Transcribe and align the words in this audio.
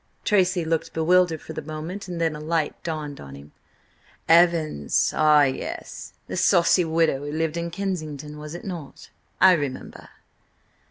Tracy 0.25 0.65
looked 0.65 0.93
bewildered 0.93 1.43
for 1.43 1.53
the 1.53 1.61
moment, 1.61 2.07
and 2.07 2.19
then 2.19 2.35
a 2.35 2.39
light 2.39 2.73
dawned 2.83 3.21
on 3.21 3.35
him. 3.35 3.51
"Evans! 4.27 5.13
Ah, 5.15 5.43
yes! 5.43 6.13
The 6.25 6.37
saucy 6.37 6.83
widow 6.83 7.19
who 7.19 7.31
lived 7.31 7.55
in 7.55 7.69
Kensington, 7.69 8.39
was 8.39 8.55
it 8.55 8.65
not? 8.65 9.11
I 9.39 9.51
remember." 9.51 10.09